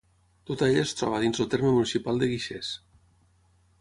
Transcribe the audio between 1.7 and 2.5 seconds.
municipal de